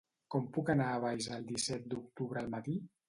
[0.35, 2.79] Com puc anar a Valls el disset d'octubre al matí?